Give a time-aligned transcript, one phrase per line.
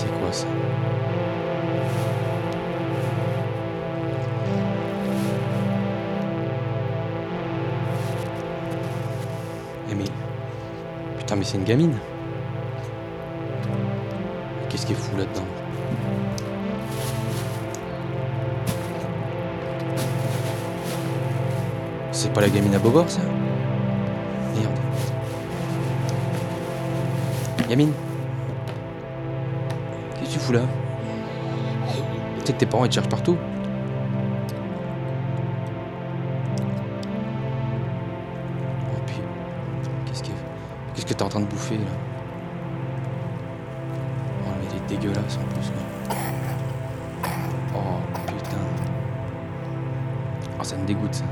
[0.00, 0.46] c'est quoi ça
[9.90, 10.04] Eh mais...
[11.18, 11.98] Putain mais c'est une gamine.
[14.68, 15.46] Qu'est-ce qui est fou là-dedans
[22.12, 23.20] C'est pas la gamine à Bobor ça?
[24.56, 24.78] Merde.
[27.68, 27.92] Yamine
[30.30, 30.60] tu fous là
[32.40, 33.36] Tu sais que tes parents ils te cherchent partout
[38.92, 39.16] Oh puis.
[40.06, 40.28] Qu'est-ce que.
[40.94, 41.84] Qu'est-ce que t'es en train de bouffer là
[44.46, 46.16] Oh mais elle est dégueulasse en plus là.
[47.74, 48.56] Oh putain.
[50.60, 51.24] Oh ça me dégoûte ça.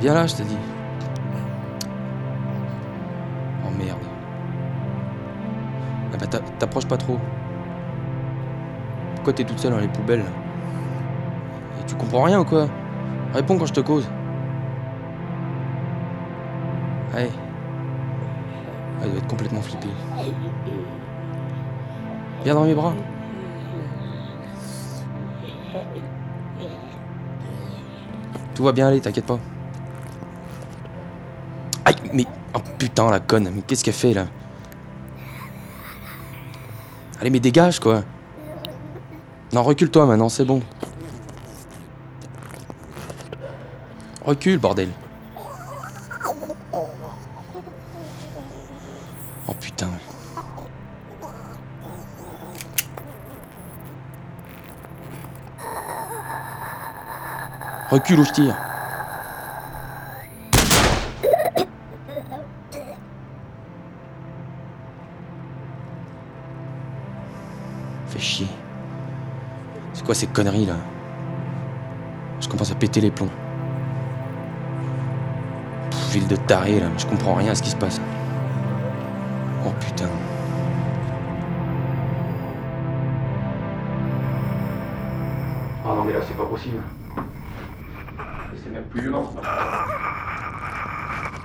[0.00, 0.58] Viens là, je te dis.
[3.66, 4.15] Oh merde.
[6.26, 7.18] Ah t'a- t'approches pas trop.
[9.14, 10.24] Pourquoi t'es toute seule dans les poubelles
[11.80, 12.66] Et tu comprends rien ou quoi?
[13.32, 14.08] Réponds quand je te cause.
[17.14, 17.30] Ouais.
[19.00, 19.88] Ah, il doit être complètement flippé.
[22.44, 22.92] Viens dans mes bras.
[28.54, 29.38] Tout va bien aller, t'inquiète pas.
[31.84, 32.24] Aïe, mais.
[32.54, 34.26] Oh putain, la conne, mais qu'est-ce qu'elle fait là?
[37.20, 38.04] Allez, mais dégage quoi
[39.52, 40.62] Non, recule-toi maintenant, c'est bon.
[44.24, 44.90] Recule, bordel.
[49.48, 49.88] Oh putain.
[57.90, 58.65] Recule ou je tire.
[68.16, 68.48] Fais chier.
[69.92, 70.76] C'est quoi ces conneries là?
[72.40, 73.28] Je commence à péter les plombs.
[75.90, 78.00] Pff, ville de taré là, je comprends rien à ce qui se passe.
[79.66, 80.08] Oh putain.
[85.84, 86.82] Ah non mais là c'est pas possible.
[88.64, 89.24] C'est même plus humain.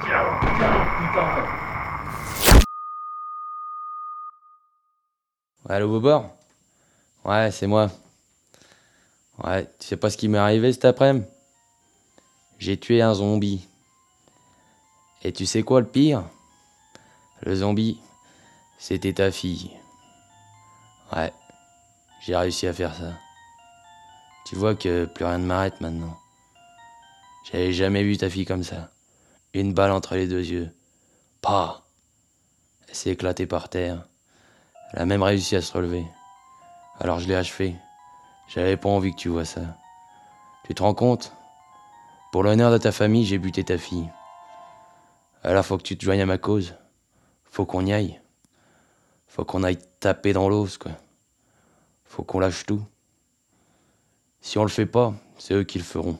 [0.06, 0.24] Tiens,
[0.58, 1.28] tiens, putain.
[5.68, 6.38] Allô Bobor?
[7.24, 7.92] Ouais, c'est moi.
[9.44, 11.26] Ouais, tu sais pas ce qui m'est arrivé cet après-midi?
[12.60, 13.68] J'ai tué un zombie.
[15.24, 16.24] Et tu sais quoi le pire?
[17.42, 18.00] Le zombie,
[18.78, 19.72] c'était ta fille.
[21.16, 21.34] Ouais,
[22.22, 23.14] j'ai réussi à faire ça.
[24.46, 26.18] Tu vois que plus rien ne m'arrête maintenant.
[27.52, 28.92] J'avais jamais vu ta fille comme ça.
[29.54, 30.72] Une balle entre les deux yeux.
[31.42, 31.84] Pas.
[32.88, 34.06] Elle s'est éclatée par terre.
[34.94, 36.06] Elle a même réussi à se relever.
[37.00, 37.76] Alors je l'ai achevé.
[38.48, 39.62] J'avais pas envie que tu vois ça.
[40.66, 41.34] Tu te rends compte?
[42.32, 44.10] Pour l'honneur de ta famille, j'ai buté ta fille.
[45.44, 46.76] Alors faut que tu te joignes à ma cause.
[47.46, 48.20] Faut qu'on y aille.
[49.28, 50.92] Faut qu'on aille taper dans l'os, quoi.
[52.06, 52.84] Faut qu'on lâche tout.
[54.42, 56.18] Si on le fait pas, c'est eux qui le feront.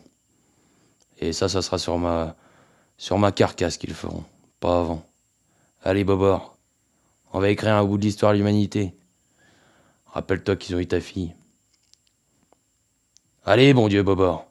[1.18, 2.36] Et ça, ça sera sur ma,
[2.98, 4.24] sur ma carcasse qu'ils le feront,
[4.60, 5.04] pas avant.
[5.84, 6.56] Allez, Bobor,
[7.34, 8.96] on va écrire un bout de l'histoire de l'humanité.
[10.12, 11.34] Rappelle-toi qu'ils ont eu ta fille.
[13.46, 14.46] Allez, bon Dieu, Bobor,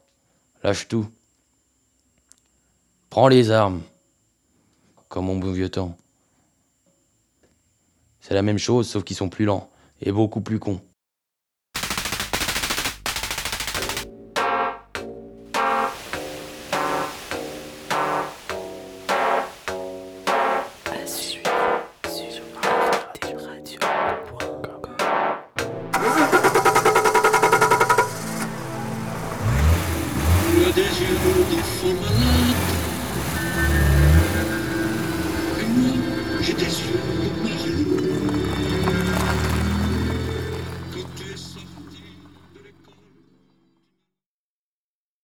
[0.63, 1.07] lâche tout.
[3.11, 3.83] Prends les armes,
[5.09, 5.97] comme mon bon vieux temps.
[8.21, 9.71] C'est la même chose, sauf qu'ils sont plus lents
[10.01, 10.81] et beaucoup plus cons.
[36.41, 37.80] Des yeux de.